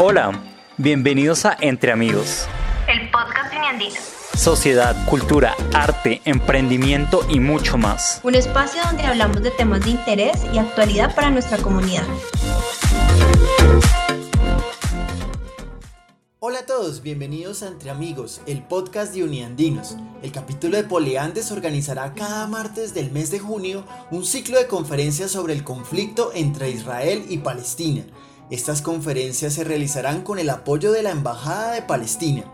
Hola, 0.00 0.30
bienvenidos 0.76 1.44
a 1.44 1.56
Entre 1.60 1.90
Amigos. 1.90 2.46
El 2.86 3.10
podcast 3.10 3.52
Uniandino. 3.52 3.96
Sociedad, 4.32 4.94
cultura, 5.06 5.56
arte, 5.74 6.22
emprendimiento 6.24 7.26
y 7.28 7.40
mucho 7.40 7.78
más. 7.78 8.20
Un 8.22 8.36
espacio 8.36 8.80
donde 8.84 9.02
hablamos 9.02 9.42
de 9.42 9.50
temas 9.50 9.84
de 9.84 9.90
interés 9.90 10.36
y 10.54 10.58
actualidad 10.58 11.16
para 11.16 11.30
nuestra 11.30 11.58
comunidad. 11.58 12.04
Hola 16.38 16.60
a 16.60 16.66
todos, 16.66 17.02
bienvenidos 17.02 17.64
a 17.64 17.66
Entre 17.66 17.90
Amigos, 17.90 18.40
el 18.46 18.62
podcast 18.62 19.12
de 19.12 19.24
Uniandinos. 19.24 19.96
El 20.22 20.30
capítulo 20.30 20.76
de 20.76 20.84
Poliandes 20.84 21.50
organizará 21.50 22.14
cada 22.14 22.46
martes 22.46 22.94
del 22.94 23.10
mes 23.10 23.32
de 23.32 23.40
junio 23.40 23.82
un 24.12 24.24
ciclo 24.24 24.58
de 24.58 24.68
conferencias 24.68 25.32
sobre 25.32 25.54
el 25.54 25.64
conflicto 25.64 26.30
entre 26.36 26.70
Israel 26.70 27.26
y 27.28 27.38
Palestina 27.38 28.04
estas 28.50 28.82
conferencias 28.82 29.52
se 29.52 29.64
realizarán 29.64 30.22
con 30.22 30.38
el 30.38 30.50
apoyo 30.50 30.92
de 30.92 31.02
la 31.02 31.10
Embajada 31.10 31.72
de 31.72 31.82
Palestina. 31.82 32.44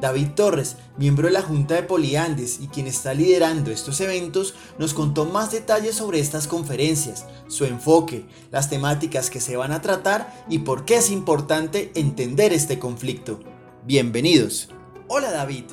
David 0.00 0.30
Torres, 0.34 0.76
miembro 0.98 1.28
de 1.28 1.32
la 1.32 1.42
Junta 1.42 1.74
de 1.74 1.82
Poliandes 1.82 2.58
y 2.60 2.66
quien 2.66 2.86
está 2.86 3.14
liderando 3.14 3.70
estos 3.70 4.00
eventos, 4.00 4.54
nos 4.78 4.92
contó 4.92 5.24
más 5.24 5.52
detalles 5.52 5.94
sobre 5.94 6.18
estas 6.18 6.46
conferencias, 6.46 7.24
su 7.46 7.64
enfoque, 7.64 8.26
las 8.50 8.68
temáticas 8.68 9.30
que 9.30 9.40
se 9.40 9.56
van 9.56 9.72
a 9.72 9.80
tratar 9.80 10.44
y 10.48 10.58
por 10.58 10.84
qué 10.84 10.96
es 10.96 11.10
importante 11.10 11.92
entender 11.94 12.52
este 12.52 12.78
conflicto. 12.78 13.40
Bienvenidos. 13.86 14.68
Hola 15.08 15.30
David, 15.30 15.64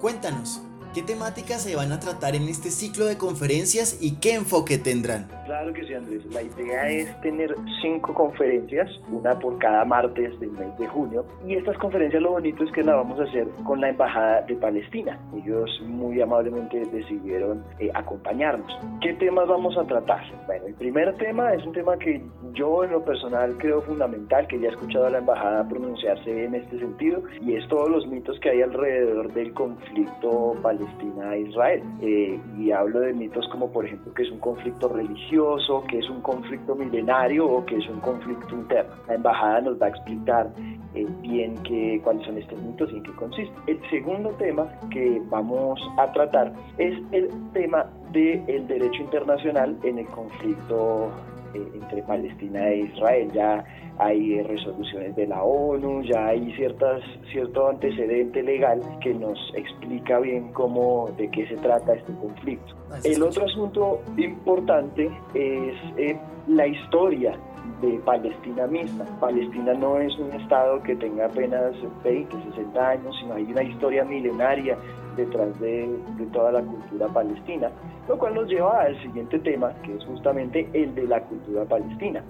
cuéntanos, 0.00 0.60
¿Qué 0.92 1.02
temáticas 1.02 1.62
se 1.62 1.76
van 1.76 1.92
a 1.92 2.00
tratar 2.00 2.34
en 2.34 2.48
este 2.48 2.70
ciclo 2.70 3.04
de 3.04 3.16
conferencias 3.16 3.96
y 4.02 4.16
qué 4.16 4.34
enfoque 4.34 4.76
tendrán? 4.76 5.28
Claro 5.46 5.72
que 5.72 5.84
sí, 5.86 5.94
Andrés. 5.94 6.24
La 6.32 6.42
idea 6.42 6.88
es 6.88 7.20
tener 7.20 7.54
cinco 7.80 8.12
conferencias, 8.12 8.90
una 9.08 9.38
por 9.38 9.56
cada 9.58 9.84
martes 9.84 10.38
del 10.40 10.50
mes 10.50 10.76
de 10.78 10.88
junio. 10.88 11.24
Y 11.46 11.54
estas 11.54 11.78
conferencias 11.78 12.20
lo 12.20 12.32
bonito 12.32 12.64
es 12.64 12.72
que 12.72 12.82
las 12.82 12.96
vamos 12.96 13.20
a 13.20 13.22
hacer 13.22 13.46
con 13.64 13.80
la 13.80 13.90
Embajada 13.90 14.42
de 14.42 14.56
Palestina. 14.56 15.16
Ellos 15.36 15.70
muy 15.86 16.20
amablemente 16.20 16.84
decidieron 16.86 17.64
eh, 17.78 17.90
acompañarnos. 17.94 18.76
¿Qué 19.00 19.12
temas 19.14 19.46
vamos 19.46 19.76
a 19.78 19.84
tratar? 19.84 20.24
Bueno, 20.46 20.66
el 20.66 20.74
primer 20.74 21.16
tema 21.18 21.54
es 21.54 21.64
un 21.64 21.72
tema 21.72 21.96
que 21.98 22.20
yo 22.52 22.82
en 22.82 22.90
lo 22.90 23.04
personal 23.04 23.56
creo 23.58 23.80
fundamental, 23.82 24.48
que 24.48 24.58
ya 24.58 24.68
he 24.68 24.70
escuchado 24.72 25.06
a 25.06 25.10
la 25.10 25.18
Embajada 25.18 25.68
pronunciarse 25.68 26.46
en 26.46 26.56
este 26.56 26.80
sentido, 26.80 27.22
y 27.40 27.54
es 27.54 27.68
todos 27.68 27.88
los 27.88 28.08
mitos 28.08 28.40
que 28.40 28.50
hay 28.50 28.62
alrededor 28.62 29.32
del 29.32 29.52
conflicto 29.54 30.56
palestino 30.60 30.79
Palestina 30.80 31.34
e 31.34 31.40
Israel. 31.40 31.82
Eh, 32.00 32.40
y 32.58 32.70
hablo 32.70 33.00
de 33.00 33.12
mitos 33.12 33.46
como 33.48 33.70
por 33.70 33.84
ejemplo 33.84 34.12
que 34.14 34.22
es 34.22 34.30
un 34.30 34.38
conflicto 34.38 34.88
religioso, 34.88 35.84
que 35.88 35.98
es 35.98 36.08
un 36.08 36.20
conflicto 36.22 36.74
milenario 36.74 37.46
o 37.46 37.64
que 37.64 37.76
es 37.76 37.88
un 37.88 38.00
conflicto 38.00 38.54
interno. 38.54 38.92
La 39.08 39.14
embajada 39.14 39.60
nos 39.60 39.80
va 39.80 39.86
a 39.86 39.88
explicar 39.90 40.50
eh, 40.94 41.06
bien 41.20 41.54
que, 41.62 42.00
cuáles 42.02 42.24
son 42.26 42.38
estos 42.38 42.60
mitos 42.62 42.90
y 42.92 42.96
en 42.96 43.02
qué 43.02 43.12
consiste. 43.12 43.54
El 43.66 43.80
segundo 43.90 44.30
tema 44.30 44.68
que 44.90 45.22
vamos 45.28 45.80
a 45.98 46.10
tratar 46.12 46.52
es 46.78 46.98
el 47.12 47.28
tema 47.52 47.86
del 48.12 48.66
derecho 48.66 49.02
internacional 49.02 49.76
en 49.84 49.98
el 49.98 50.06
conflicto 50.06 51.10
entre 51.54 52.02
Palestina 52.02 52.68
e 52.68 52.80
Israel. 52.80 53.30
Ya 53.32 53.64
hay 53.98 54.42
resoluciones 54.42 55.14
de 55.16 55.26
la 55.26 55.42
ONU, 55.42 56.02
ya 56.02 56.28
hay 56.28 56.52
ciertas, 56.54 57.02
cierto 57.30 57.68
antecedente 57.68 58.42
legal 58.42 58.80
que 59.00 59.14
nos 59.14 59.38
explica 59.54 60.18
bien 60.20 60.52
cómo, 60.52 61.10
de 61.16 61.30
qué 61.30 61.46
se 61.48 61.56
trata 61.56 61.94
este 61.94 62.12
conflicto. 62.14 62.74
El 63.04 63.22
otro 63.22 63.44
asunto 63.44 64.00
importante 64.16 65.10
es 65.34 65.74
eh, 65.96 66.18
la 66.48 66.66
historia 66.66 67.38
de 67.80 67.98
Palestina 68.04 68.66
misma. 68.66 69.04
Palestina 69.18 69.74
no 69.74 69.98
es 69.98 70.16
un 70.18 70.32
estado 70.32 70.82
que 70.82 70.96
tenga 70.96 71.26
apenas 71.26 71.74
20, 72.04 72.36
60 72.50 72.88
años, 72.88 73.16
sino 73.20 73.34
hay 73.34 73.44
una 73.44 73.62
historia 73.62 74.04
milenaria 74.04 74.76
detrás 75.16 75.58
de, 75.60 75.88
toda 76.32 76.52
la 76.52 76.62
cultura 76.62 77.08
palestina, 77.08 77.70
lo 78.08 78.18
cual 78.18 78.34
nos 78.34 78.48
lleva 78.48 78.82
al 78.82 79.00
siguiente 79.02 79.38
tema, 79.40 79.72
que 79.82 79.94
es 79.94 80.04
justamente 80.04 80.68
el 80.72 80.94
de 80.94 81.06
la 81.06 81.20
cultura 81.22 81.64
palestina. 81.64 82.22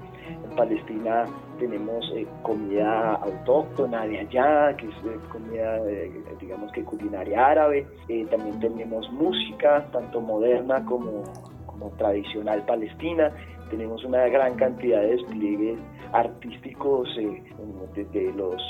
En 0.45 0.57
Palestina 0.57 1.27
tenemos 1.59 2.11
eh, 2.15 2.27
comida 2.43 3.15
autóctona 3.17 4.07
de 4.07 4.21
allá, 4.21 4.77
que 4.77 4.87
es 4.87 4.95
eh, 5.05 5.19
comida, 5.31 5.79
eh, 5.89 6.11
digamos 6.41 6.73
que 6.73 6.83
culinaria 6.83 7.47
árabe, 7.47 7.87
también 8.31 8.59
tenemos 8.61 9.11
música, 9.13 9.87
tanto 9.93 10.21
moderna 10.21 10.85
como, 10.85 11.25
como 11.67 11.91
tradicional 11.97 12.65
palestina, 12.65 13.33
tenemos 13.71 14.05
una 14.05 14.27
gran 14.29 14.57
cantidad 14.57 15.01
de 15.01 15.17
despliegues 15.17 15.79
artísticos, 16.13 17.09
eh, 17.19 17.43
desde 17.95 18.33
los, 18.33 18.61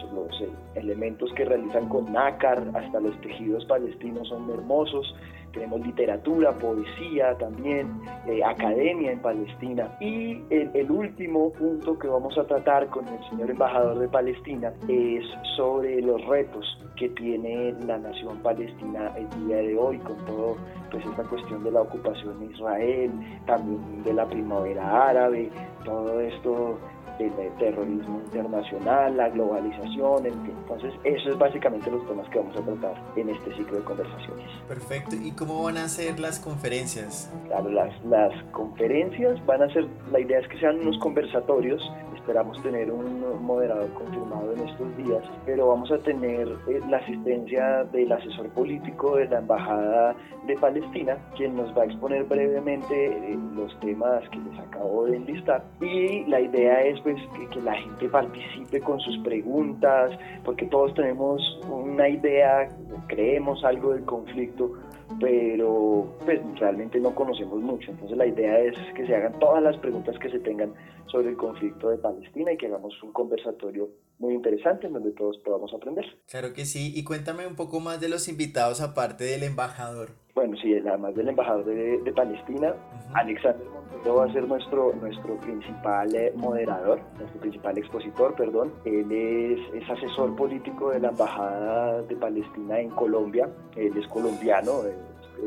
eh, 0.41 0.49
elementos 0.75 1.33
que 1.35 1.45
realizan 1.45 1.89
con 1.89 2.13
nácar 2.13 2.63
hasta 2.75 3.01
los 3.01 3.19
tejidos 3.21 3.65
palestinos 3.65 4.29
son 4.29 4.51
hermosos. 4.51 5.15
Tenemos 5.53 5.81
literatura, 5.81 6.53
poesía 6.53 7.37
también, 7.39 7.89
eh, 8.27 8.43
academia 8.45 9.13
en 9.13 9.21
Palestina. 9.21 9.97
Y 10.01 10.43
el, 10.51 10.71
el, 10.75 10.91
último 10.91 11.53
punto 11.53 11.99
que 11.99 12.09
vamos 12.09 12.37
a 12.39 12.45
tratar 12.45 12.87
con 12.89 13.07
el 13.09 13.31
señor 13.31 13.51
embajador 13.51 13.99
de 13.99 14.09
Palestina 14.09 14.73
es 14.89 15.25
sobre 15.57 16.01
los 16.01 16.25
retos 16.27 16.79
que 16.97 17.09
tiene 17.11 17.75
la 17.87 17.99
nación 17.99 18.39
palestina 18.39 19.13
el 19.17 19.47
día 19.47 19.57
de 19.57 19.77
hoy 19.77 19.99
con 19.99 20.17
todo 20.27 20.57
pues 20.91 21.05
esta 21.07 21.23
cuestión 21.25 21.65
de 21.65 21.71
la 21.71 21.83
ocupación 21.83 22.39
de 22.41 22.53
Israel, 22.55 23.11
también 23.47 24.03
de 24.03 24.13
la 24.13 24.27
primavera 24.27 25.09
árabe, 25.09 25.51
todo 25.85 26.21
esto 26.21 26.79
el 27.25 27.53
terrorismo 27.59 28.21
internacional, 28.25 29.17
la 29.17 29.29
globalización, 29.29 30.27
en 30.27 30.33
fin. 30.45 30.55
Entonces, 30.63 30.95
eso 31.05 31.31
es 31.31 31.39
básicamente 31.39 31.91
los 31.91 32.07
temas 32.07 32.29
que 32.31 32.39
vamos 32.39 32.57
a 32.57 32.63
tratar 32.63 32.95
en 33.17 33.29
este 33.29 33.55
ciclo 33.57 33.77
de 33.77 33.85
conversaciones. 33.85 34.47
Perfecto. 34.67 35.17
¿Y 35.17 35.33
cómo 35.41 35.63
van 35.63 35.79
a 35.79 35.89
ser 35.89 36.21
las 36.21 36.39
conferencias? 36.39 37.33
Claro, 37.47 37.71
las, 37.71 38.05
las 38.05 38.45
conferencias 38.53 39.45
van 39.47 39.63
a 39.63 39.73
ser, 39.73 39.87
la 40.13 40.21
idea 40.21 40.39
es 40.39 40.47
que 40.49 40.59
sean 40.59 40.79
unos 40.81 40.99
conversatorios 40.99 41.83
Esperamos 42.21 42.63
tener 42.63 42.93
un 42.93 43.43
moderador 43.43 43.89
confirmado 43.95 44.53
en 44.53 44.69
estos 44.69 44.97
días, 44.99 45.25
pero 45.47 45.69
vamos 45.69 45.91
a 45.91 45.99
tener 45.99 46.47
eh, 46.69 46.81
la 46.89 46.99
asistencia 46.99 47.85
del 47.85 48.13
asesor 48.13 48.51
político 48.51 49.17
de 49.17 49.27
la 49.27 49.39
Embajada 49.39 50.15
de 50.47 50.55
Palestina, 50.59 51.17
quien 51.35 51.57
nos 51.57 51.77
va 51.77 51.83
a 51.83 51.85
exponer 51.87 52.25
brevemente 52.25 53.07
eh, 53.07 53.39
los 53.55 53.75
temas 53.81 54.23
que 54.29 54.39
les 54.39 54.61
acabo 54.61 55.07
de 55.07 55.17
enlistar. 55.17 55.65
Y 55.81 56.27
la 56.27 56.41
idea 56.41 56.83
es 56.83 57.01
pues, 57.01 57.17
que, 57.37 57.49
que 57.49 57.63
la 57.63 57.75
gente 57.75 58.07
participe 58.11 58.81
con 58.81 59.01
sus 59.01 59.17
preguntas, 59.25 60.13
porque 60.45 60.67
todos 60.67 60.93
tenemos 60.95 61.41
una 61.71 62.07
idea, 62.07 62.69
creemos 63.09 63.65
algo 63.65 63.95
del 63.95 64.05
conflicto, 64.05 64.75
pero 65.21 66.17
pues 66.25 66.41
realmente 66.59 66.99
no 66.99 67.15
conocemos 67.15 67.61
mucho. 67.61 67.91
Entonces 67.91 68.17
la 68.17 68.27
idea 68.27 68.59
es 68.61 68.75
que 68.95 69.07
se 69.07 69.15
hagan 69.15 69.39
todas 69.39 69.63
las 69.63 69.77
preguntas 69.77 70.19
que 70.19 70.31
se 70.31 70.39
tengan 70.41 70.73
sobre 71.07 71.29
el 71.29 71.37
conflicto 71.37 71.91
de 71.91 71.99
Palestina 71.99 72.53
y 72.53 72.57
que 72.57 72.67
hagamos 72.67 73.01
un 73.03 73.13
conversatorio 73.13 73.89
muy 74.19 74.35
interesante 74.35 74.87
en 74.87 74.95
donde 74.95 75.13
todos 75.13 75.39
podamos 75.39 75.73
aprender. 75.75 76.05
Claro 76.29 76.53
que 76.53 76.65
sí, 76.65 76.93
y 76.95 77.05
cuéntame 77.05 77.47
un 77.47 77.57
poco 77.57 77.81
más 77.81 78.01
de 78.01 78.09
los 78.09 78.29
invitados 78.29 78.81
aparte 78.81 79.25
del 79.25 79.43
embajador. 79.43 80.11
Bueno, 80.35 80.57
sí, 80.63 80.75
además 80.75 81.15
del 81.15 81.29
embajador 81.29 81.65
de, 81.65 82.13
Palestina, 82.13 82.75
Alexander 83.15 83.67
Montero 83.69 84.15
va 84.17 84.27
a 84.27 84.33
ser 84.33 84.47
nuestro, 84.47 84.95
nuestro 84.95 85.37
principal 85.39 86.15
eh, 86.15 86.33
moderador, 86.37 87.01
nuestro 87.19 87.41
principal 87.41 87.77
expositor, 87.77 88.35
perdón. 88.37 88.73
Él 88.85 89.11
es, 89.11 89.83
es, 89.83 89.91
asesor 89.91 90.37
político 90.37 90.91
de 90.91 91.01
la 91.01 91.09
Embajada 91.09 92.03
de 92.03 92.17
Palestina 92.17 92.79
en 92.79 92.91
Colombia, 92.91 93.49
él 93.77 93.97
es 93.97 94.07
colombiano, 94.07 94.83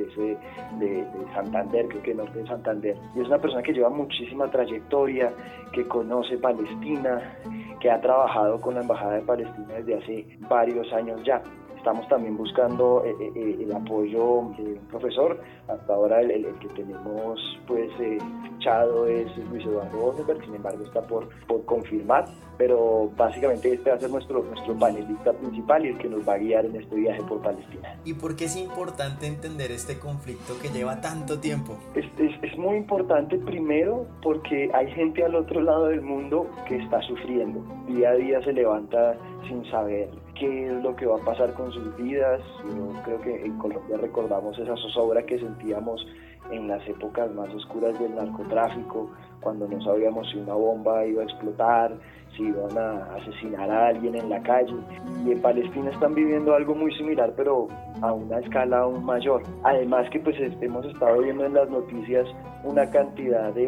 es 0.02 0.16
de, 0.16 0.38
de, 0.80 1.08
Santander, 1.34 1.88
creo 1.88 2.04
que 2.04 2.14
norte 2.14 2.40
de 2.40 2.48
Santander. 2.48 2.98
Y 3.16 3.22
es 3.22 3.28
una 3.28 3.40
persona 3.40 3.62
que 3.64 3.74
lleva 3.74 3.90
muchísima 3.90 4.50
trayectoria, 4.50 5.32
que 5.72 5.88
conoce 5.88 6.38
Palestina, 6.38 7.38
que 7.80 7.90
ha 7.90 8.00
trabajado 8.00 8.60
con 8.62 8.76
la 8.76 8.82
Embajada 8.82 9.16
de 9.16 9.22
Palestina 9.22 9.74
desde 9.76 9.96
hace 9.96 10.26
varios 10.50 10.92
años 10.94 11.22
ya. 11.24 11.42
Estamos 11.84 12.08
también 12.08 12.38
buscando 12.38 13.04
eh, 13.04 13.14
eh, 13.20 13.32
eh, 13.36 13.58
el 13.60 13.74
apoyo 13.74 14.54
de 14.58 14.64
un 14.76 14.88
profesor. 14.90 15.38
Hasta 15.68 15.94
ahora 15.94 16.22
el, 16.22 16.46
que 16.60 16.70
tenemos 16.70 17.38
pues 17.68 17.92
fichado 18.42 19.06
es 19.06 19.28
Luis 19.50 19.66
Eduardo 19.66 20.06
Osenberg, 20.06 20.46
sin 20.46 20.56
embargo 20.56 20.82
está 20.86 21.02
por, 21.02 21.28
por 21.46 21.66
confirmar. 21.66 22.24
Pero 22.58 23.12
básicamente 23.18 23.74
este 23.74 23.90
va 23.90 23.98
a 23.98 24.00
ser 24.00 24.12
nuestro, 24.12 24.44
nuestro 24.44 24.80
panelista 24.80 25.34
principal 25.34 25.86
y 25.86 25.90
el 25.90 25.98
que 25.98 26.08
nos 26.08 26.26
va 26.26 26.36
a 26.36 26.38
guiar 26.38 26.66
en 26.68 26.78
este 26.78 26.96
viaje 26.96 27.22
por 27.24 27.42
Palestina. 27.42 27.98
¿Y 28.06 28.14
por 28.14 28.38
qué 28.38 28.46
es 28.46 28.56
importante 28.56 29.28
entender 29.28 29.70
este 29.74 30.00
conflicto 30.00 30.54
que 30.62 30.70
lleva 30.70 31.02
tanto 31.02 31.42
tiempo? 31.42 31.76
Es, 31.96 32.06
es, 32.18 32.32
es 32.44 32.58
muy 32.58 32.78
importante 32.78 33.38
primero 33.40 34.08
porque 34.22 34.72
hay 34.74 34.90
gente 34.94 35.26
al 35.26 35.36
otro 35.36 35.60
lado 35.60 35.88
del 35.88 36.02
mundo 36.02 36.48
que 36.66 36.78
está 36.78 37.02
sufriendo. 37.02 37.62
Día 37.88 38.12
a 38.12 38.14
día 38.14 38.42
se 38.42 38.54
levanta 38.54 39.18
sin 39.50 39.70
saber 39.70 40.23
qué 40.36 40.68
es 40.68 40.84
lo 40.84 40.96
que 40.96 41.06
va 41.06 41.18
a 41.18 41.26
pasar 41.26 41.54
con 41.54 41.72
sus 41.72 41.96
vidas. 41.96 42.42
Yo 42.64 43.02
creo 43.04 43.22
que 43.22 43.46
en 43.46 43.58
Colombia 43.58 43.98
recordamos 43.98 44.58
esa 44.58 44.76
zozobra 44.76 45.24
que 45.24 45.40
sentíamos 45.40 46.06
en 46.52 46.68
las 46.68 46.88
épocas 46.88 47.34
más 47.34 47.50
oscuras 47.54 47.98
del 48.00 48.16
narcotráfico, 48.16 49.10
cuando 49.44 49.68
no 49.68 49.82
sabíamos 49.82 50.30
si 50.32 50.38
una 50.38 50.54
bomba 50.54 51.06
iba 51.06 51.22
a 51.22 51.26
explotar, 51.26 51.94
si 52.36 52.44
iban 52.44 52.78
a 52.78 53.16
asesinar 53.16 53.70
a 53.70 53.88
alguien 53.88 54.16
en 54.16 54.30
la 54.30 54.42
calle. 54.42 54.74
Y 55.26 55.32
en 55.32 55.42
Palestina 55.42 55.92
están 55.92 56.16
viviendo 56.16 56.56
algo 56.56 56.76
muy 56.76 56.94
similar, 56.96 57.34
pero 57.36 57.68
a 58.02 58.12
una 58.12 58.40
escala 58.40 58.80
aún 58.80 59.04
mayor. 59.06 59.44
Además 59.64 60.10
que 60.10 60.20
pues 60.20 60.36
hemos 60.40 60.86
estado 60.86 61.22
viendo 61.22 61.46
en 61.46 61.54
las 61.54 61.70
noticias 61.70 62.28
una 62.64 62.90
cantidad 62.90 63.54
de, 63.54 63.66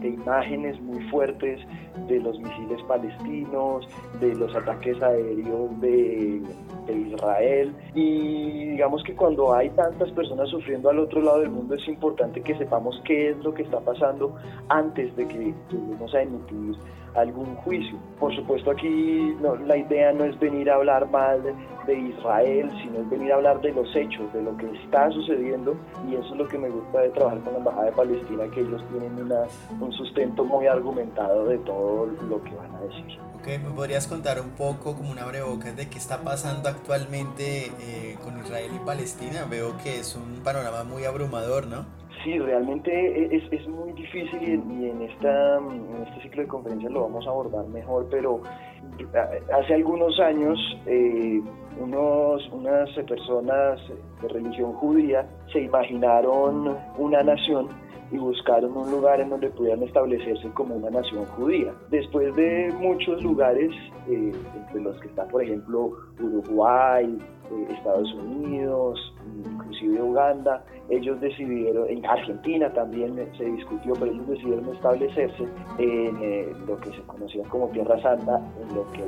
de, 0.00 0.08
imágenes 0.08 0.80
muy 0.80 1.00
fuertes 1.08 1.60
de 2.06 2.20
los 2.20 2.38
misiles 2.38 2.80
palestinos, 2.86 3.86
de 4.20 4.34
los 4.36 4.54
ataques 4.54 5.00
aéreos 5.02 5.80
de, 5.80 6.40
de 6.86 6.92
Israel. 6.92 7.74
Y 7.94 8.68
digamos 8.70 9.02
que 9.02 9.14
cuando 9.14 9.52
hay 9.52 9.70
tantas 9.70 10.10
personas 10.12 10.48
sufriendo 10.50 10.88
al 10.88 11.00
otro 11.00 11.20
lado 11.20 11.40
del 11.40 11.50
mundo 11.50 11.74
es 11.74 11.86
importante 11.88 12.40
que 12.42 12.56
sepamos 12.56 13.00
qué 13.04 13.30
es 13.30 13.36
lo 13.38 13.52
que 13.52 13.62
está 13.62 13.80
pasando 13.80 14.36
antes 14.68 15.07
de 15.16 15.26
que 15.26 15.54
lleguemos 15.70 16.14
a 16.14 16.22
emitir 16.22 16.76
algún 17.14 17.54
juicio. 17.56 17.98
Por 18.18 18.34
supuesto 18.34 18.70
aquí 18.70 19.34
la 19.66 19.76
idea 19.76 20.12
no 20.12 20.24
es 20.24 20.38
venir 20.38 20.70
a 20.70 20.76
hablar 20.76 21.10
mal 21.10 21.42
de, 21.42 21.54
Israel, 21.88 22.70
sino 22.82 23.00
es 23.00 23.08
venir 23.08 23.32
a 23.32 23.36
hablar 23.36 23.62
de 23.62 23.72
los 23.72 23.88
hechos, 23.96 24.30
de 24.34 24.42
lo 24.42 24.54
que 24.58 24.70
está 24.84 25.10
sucediendo 25.10 25.74
y 26.06 26.16
eso 26.16 26.32
es 26.32 26.36
lo 26.36 26.46
que 26.46 26.58
me 26.58 26.68
gusta 26.68 27.00
de 27.00 27.08
trabajar 27.10 27.40
con 27.40 27.52
la 27.54 27.58
Embajada 27.60 27.86
de 27.86 27.92
Palestina, 27.92 28.44
que 28.52 28.60
ellos 28.60 28.84
tienen 28.90 29.24
una, 29.24 29.44
un 29.80 29.90
sustento 29.94 30.44
muy 30.44 30.66
argumentado 30.66 31.46
de 31.46 31.56
todo 31.58 32.06
lo 32.28 32.42
que 32.44 32.54
van 32.54 32.74
a 32.74 32.80
decir. 32.82 33.18
Ok, 33.40 33.46
¿me 33.64 33.70
podrías 33.70 34.06
contar 34.06 34.38
un 34.40 34.50
poco 34.50 34.96
como 34.96 35.10
una 35.10 35.24
boca 35.42 35.72
de 35.72 35.88
qué 35.88 35.96
está 35.96 36.18
pasando 36.18 36.68
actualmente 36.68 37.72
eh, 37.80 38.18
con 38.22 38.38
Israel 38.38 38.70
y 38.74 38.84
Palestina? 38.84 39.46
Veo 39.48 39.78
que 39.78 40.00
es 40.00 40.14
un 40.14 40.42
panorama 40.42 40.84
muy 40.84 41.04
abrumador, 41.04 41.68
¿no? 41.68 41.86
Sí, 42.24 42.38
realmente 42.38 42.90
e, 42.90 43.36
es, 43.36 43.44
es 43.52 43.68
muy 43.68 43.92
difícil 43.92 44.42
y, 44.42 44.88
en, 44.88 45.02
esta, 45.02 45.58
en 45.58 46.02
este 46.06 46.22
ciclo 46.22 46.42
de 46.42 46.48
conferencias 46.48 46.92
lo 46.92 47.02
vamos 47.02 47.26
a 47.26 47.30
abordar 47.30 47.66
mejor, 47.68 48.06
pero 48.10 48.40
hace 49.52 49.74
algunos 49.74 50.18
años 50.18 50.58
eh, 50.86 51.40
unos, 51.80 52.48
unas 52.52 52.90
personas 53.06 53.80
de 54.20 54.28
religión 54.28 54.72
judía 54.74 55.26
se 55.52 55.60
imaginaron 55.60 56.76
una 56.96 57.22
nación 57.22 57.68
y 58.10 58.16
buscaron 58.16 58.76
un 58.76 58.90
lugar 58.90 59.20
en 59.20 59.30
donde 59.30 59.50
pudieran 59.50 59.82
establecerse 59.82 60.48
como 60.50 60.76
una 60.76 60.90
nación 60.90 61.26
judía. 61.26 61.72
Después 61.90 62.34
de 62.36 62.72
muchos 62.78 63.22
lugares, 63.22 63.70
eh, 64.08 64.32
entre 64.56 64.80
los 64.80 64.98
que 65.00 65.08
está, 65.08 65.26
por 65.28 65.42
ejemplo, 65.42 65.92
Uruguay, 66.18 67.18
eh, 67.50 67.66
Estados 67.70 68.12
Unidos, 68.14 69.14
inclusive 69.78 70.02
Uganda, 70.02 70.62
ellos 70.88 71.20
decidieron, 71.20 71.88
en 71.88 72.04
Argentina 72.06 72.72
también 72.72 73.14
se 73.36 73.44
discutió, 73.44 73.92
pero 73.94 74.06
ellos 74.06 74.26
decidieron 74.28 74.74
establecerse 74.74 75.44
en 75.78 76.22
eh, 76.22 76.52
lo 76.66 76.78
que 76.80 76.90
se 76.90 77.02
conocía 77.02 77.42
como 77.44 77.68
Tierra 77.68 78.00
Santa, 78.00 78.40
en 78.60 78.74
lo 78.74 78.90
que 78.92 79.04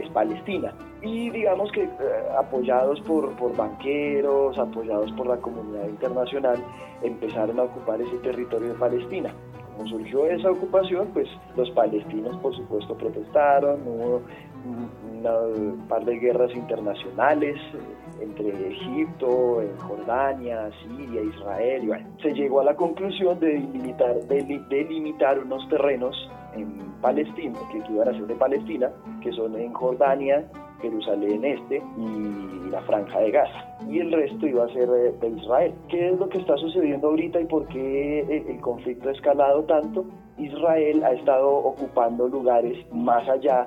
es, 0.00 0.10
Palestina. 0.10 0.72
Y 1.02 1.30
digamos 1.30 1.70
que 1.72 1.88
apoyados 2.36 3.00
por, 3.02 3.30
por 3.36 3.56
banqueros, 3.56 4.58
apoyados 4.58 5.12
por 5.12 5.26
la 5.28 5.36
comunidad 5.36 5.88
internacional, 5.88 6.56
empezaron 7.02 7.60
a 7.60 7.64
ocupar 7.64 8.00
ese 8.00 8.16
territorio 8.18 8.68
de 8.70 8.74
Palestina 8.74 9.32
Como 9.76 9.88
surgió 9.88 10.26
esa 10.26 10.50
ocupación, 10.50 11.08
pues 11.12 11.28
los 11.56 11.70
palestinos 11.70 12.36
por 12.38 12.54
supuesto 12.56 12.96
protestaron, 12.96 13.80
hubo 13.86 14.22
un 14.64 15.86
par 15.88 16.04
de 16.04 16.18
guerras 16.18 16.52
internacionales 16.54 17.56
eh, 17.74 17.78
entre 18.20 18.48
Egipto, 18.68 19.62
Jordania, 19.78 20.70
Siria, 20.82 21.22
Israel. 21.22 21.84
Y 21.84 21.86
bueno, 21.86 22.08
se 22.22 22.32
llegó 22.32 22.60
a 22.60 22.64
la 22.64 22.76
conclusión 22.76 23.38
de 23.40 23.48
delimitar, 23.48 24.14
de 24.14 24.42
delimitar 24.68 25.38
unos 25.38 25.68
terrenos 25.68 26.30
en 26.54 26.92
Palestina, 27.00 27.58
que 27.70 27.92
iban 27.92 28.08
a 28.08 28.12
ser 28.12 28.26
de 28.26 28.34
Palestina, 28.34 28.90
que 29.22 29.32
son 29.32 29.56
en 29.56 29.72
Jordania, 29.72 30.44
Jerusalén 30.80 31.44
Este 31.44 31.82
y 31.96 32.70
la 32.70 32.80
Franja 32.82 33.20
de 33.20 33.30
Gaza. 33.30 33.64
Y 33.88 34.00
el 34.00 34.12
resto 34.12 34.46
iba 34.46 34.64
a 34.64 34.68
ser 34.68 34.88
de, 34.88 35.28
Israel. 35.28 35.74
¿Qué 35.88 36.10
es 36.10 36.18
lo 36.18 36.28
que 36.28 36.38
está 36.38 36.56
sucediendo 36.56 37.08
ahorita 37.08 37.40
y 37.40 37.46
por 37.46 37.66
qué 37.68 38.44
el 38.48 38.60
conflicto 38.60 39.08
ha 39.08 39.12
escalado 39.12 39.64
tanto? 39.64 40.04
Israel 40.36 41.02
ha 41.04 41.12
estado 41.12 41.48
ocupando 41.50 42.28
lugares 42.28 42.76
más 42.92 43.28
allá 43.28 43.66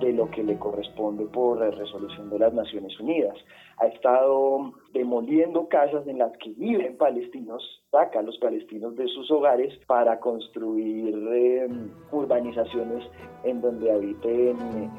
de 0.00 0.12
lo 0.12 0.30
que 0.30 0.42
le 0.42 0.58
corresponde 0.58 1.24
por 1.26 1.58
resolución 1.58 2.30
de 2.30 2.38
las 2.38 2.52
Naciones 2.52 2.98
Unidas. 2.98 3.36
Ha 3.78 3.86
estado 3.86 4.72
demoliendo 4.92 5.68
casas 5.68 6.06
en 6.06 6.18
las 6.18 6.32
que 6.38 6.50
viven 6.50 6.96
palestinos, 6.96 7.62
saca 7.90 8.18
a 8.18 8.22
los 8.22 8.36
palestinos 8.38 8.96
de 8.96 9.06
sus 9.08 9.30
hogares 9.30 9.72
para 9.86 10.18
construir 10.20 11.14
em, 11.14 11.90
urbanizaciones 12.12 13.04
en 13.44 13.60
donde 13.60 13.90
habiten 13.90 14.56
eh, 14.58 14.90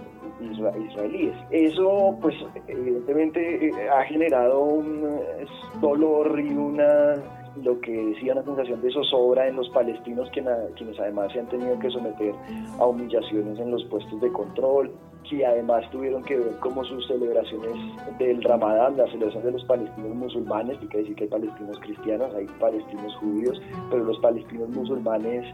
israelíes. 0.89 1.35
Eso, 1.51 2.17
pues, 2.21 2.35
evidentemente 2.67 3.67
eh, 3.67 3.89
ha 3.89 4.03
generado 4.05 4.63
un 4.63 5.03
eh, 5.05 5.45
dolor 5.79 6.39
y 6.39 6.53
una 6.53 7.40
lo 7.57 7.79
que 7.81 7.91
decía 7.91 8.33
una 8.33 8.43
sensación 8.43 8.81
de 8.81 8.91
zozobra 8.91 9.47
en 9.47 9.55
los 9.57 9.69
palestinos 9.69 10.29
quienes 10.31 10.99
además 10.99 11.31
se 11.33 11.39
han 11.39 11.47
tenido 11.47 11.77
que 11.79 11.89
someter 11.89 12.33
a 12.79 12.85
humillaciones 12.85 13.59
en 13.59 13.71
los 13.71 13.83
puestos 13.85 14.21
de 14.21 14.31
control, 14.31 14.91
que 15.29 15.45
además 15.45 15.89
tuvieron 15.91 16.23
que 16.23 16.37
ver 16.37 16.57
como 16.59 16.83
sus 16.85 17.05
celebraciones 17.07 17.73
del 18.17 18.41
Ramadán, 18.43 18.97
la 18.97 19.05
celebración 19.07 19.43
de 19.43 19.51
los 19.51 19.65
palestinos 19.65 20.15
musulmanes, 20.15 20.77
y 20.81 20.87
que 20.87 20.99
decir 20.99 21.15
que 21.15 21.23
hay 21.25 21.29
palestinos 21.29 21.79
cristianos, 21.79 22.33
hay 22.35 22.45
palestinos 22.59 23.15
judíos, 23.17 23.61
pero 23.89 24.03
los 24.03 24.19
palestinos 24.19 24.69
musulmanes 24.69 25.45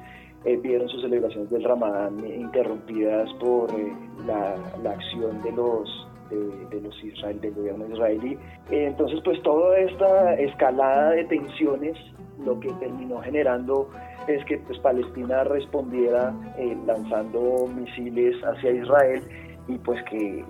eh, 0.45 0.55
vieron 0.57 0.87
sus 0.89 1.01
celebraciones 1.01 1.49
del 1.49 1.63
Ramadán 1.63 2.25
interrumpidas 2.25 3.31
por 3.33 3.69
eh, 3.71 3.91
la, 4.25 4.55
la 4.83 4.91
acción 4.91 5.41
de 5.41 5.51
los 5.51 6.07
de, 6.29 6.81
los 6.81 7.03
Israel, 7.03 7.39
del 7.41 7.53
gobierno 7.53 7.87
israelí. 7.87 8.37
Entonces, 8.69 9.19
pues 9.23 9.41
toda 9.43 9.77
esta 9.79 10.35
escalada 10.35 11.11
de 11.11 11.23
tensiones 11.25 11.97
lo 12.45 12.59
que 12.59 12.71
terminó 12.73 13.19
generando 13.21 13.89
es 14.27 14.43
que 14.45 14.57
pues, 14.59 14.77
Palestina 14.79 15.43
respondiera 15.43 16.33
eh, 16.57 16.77
lanzando 16.85 17.67
misiles 17.75 18.35
hacia 18.43 18.71
Israel 18.71 19.21
y 19.67 19.77
pues 19.79 20.03
que 20.09 20.43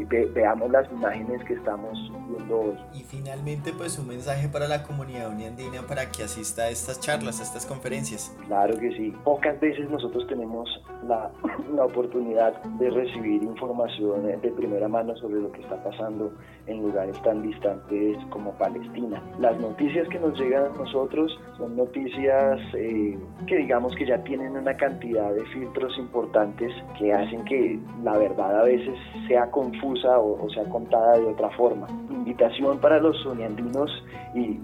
veamos 0.00 0.70
las 0.70 0.90
imágenes 0.90 1.42
que 1.44 1.54
estamos 1.54 1.98
viendo 2.28 2.60
hoy. 2.60 2.76
Y 2.94 3.02
finalmente, 3.04 3.72
pues 3.76 3.98
un 3.98 4.08
mensaje 4.08 4.48
para 4.48 4.66
la 4.66 4.82
comunidad 4.82 5.30
uniandina 5.30 5.82
para 5.86 6.10
que 6.10 6.24
asista 6.24 6.62
a 6.62 6.68
estas 6.70 7.00
charlas, 7.00 7.40
a 7.40 7.42
estas 7.42 7.66
conferencias. 7.66 8.34
Claro 8.46 8.76
que 8.78 8.90
sí. 8.96 9.14
Pocas 9.24 9.58
veces 9.60 9.88
nosotros 9.90 10.26
tenemos 10.28 10.68
la, 11.06 11.30
la 11.74 11.84
oportunidad 11.84 12.62
de 12.62 12.90
recibir 12.90 13.42
información 13.42 14.26
de 14.40 14.50
primera 14.52 14.88
mano 14.88 15.16
sobre 15.16 15.40
lo 15.40 15.52
que 15.52 15.60
está 15.60 15.82
pasando 15.82 16.32
en 16.66 16.82
lugares 16.82 17.20
tan 17.22 17.42
distantes 17.42 18.16
como 18.30 18.52
Palestina. 18.52 19.22
Las 19.38 19.58
noticias 19.58 20.08
que 20.08 20.18
nos 20.18 20.38
llegan 20.38 20.66
a 20.66 20.76
nosotros 20.76 21.38
son 21.58 21.76
noticias 21.76 22.60
eh, 22.74 23.18
que 23.46 23.56
digamos 23.56 23.94
que 23.96 24.06
ya 24.06 24.22
tienen 24.24 24.56
una 24.56 24.74
cantidad 24.74 25.32
de 25.32 25.44
filtros 25.46 25.96
importantes 25.98 26.72
que 26.98 27.12
hacen 27.12 27.44
que 27.44 27.78
la 28.04 28.16
verdad 28.16 28.60
a 28.60 28.64
veces 28.64 28.94
sea 29.28 29.50
confusa 29.50 29.81
o, 29.84 30.48
sea 30.50 30.64
contada 30.64 31.18
de 31.18 31.26
otra 31.26 31.50
forma. 31.50 31.86
Invitación 32.10 32.78
para 32.78 32.98
los 32.98 33.24
uniandinos 33.26 33.90
y, 34.34 34.58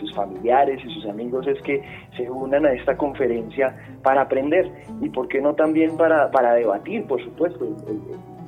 sus 0.00 0.12
familiares 0.14 0.80
y 0.84 0.94
sus 0.94 1.06
amigos 1.06 1.46
es 1.46 1.60
que 1.62 1.82
se 2.16 2.30
unan 2.30 2.64
a 2.66 2.72
esta 2.72 2.96
conferencia 2.96 3.76
para 4.02 4.22
aprender 4.22 4.70
y 5.00 5.08
por 5.10 5.28
qué 5.28 5.40
no 5.40 5.54
también 5.54 5.96
para, 5.96 6.30
para 6.30 6.54
debatir, 6.54 7.06
por 7.06 7.22
supuesto. 7.22 7.66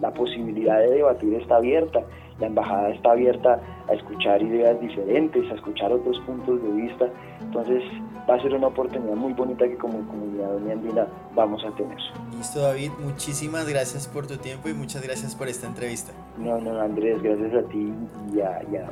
La 0.01 0.13
posibilidad 0.13 0.79
de 0.79 0.91
debatir 0.95 1.35
está 1.35 1.57
abierta 1.57 2.03
la 2.41 2.47
embajada 2.47 2.91
está 2.91 3.13
abierta 3.13 3.61
a 3.89 3.93
escuchar 3.95 4.43
ideas 4.43 4.81
diferentes, 4.81 5.51
a 5.51 5.55
escuchar 5.55 5.93
otros 5.93 6.19
puntos 6.21 6.63
de 6.63 6.69
vista. 6.71 7.09
Entonces 7.41 7.83
va 8.29 8.35
a 8.35 8.43
ser 8.43 8.55
una 8.55 8.69
oportunidad 8.69 9.15
muy 9.15 9.33
bonita 9.33 9.67
que 9.67 9.77
como 9.77 10.07
comunidad 10.07 10.51
doña 10.51 10.73
andina 10.73 11.07
vamos 11.35 11.65
a 11.65 11.71
tener. 11.77 11.99
Listo 12.37 12.61
David, 12.61 12.91
muchísimas 13.03 13.69
gracias 13.69 14.07
por 14.07 14.27
tu 14.27 14.37
tiempo 14.37 14.69
y 14.69 14.75
muchas 14.75 15.03
gracias 15.03 15.35
por 15.35 15.49
esta 15.49 15.67
entrevista. 15.67 16.13
No, 16.37 16.59
no 16.61 16.81
Andrés, 16.81 17.23
gracias 17.23 17.55
a 17.55 17.69
ti 17.69 17.93
y 18.35 18.41
a, 18.41 18.63
y 18.71 18.77
a. 18.77 18.89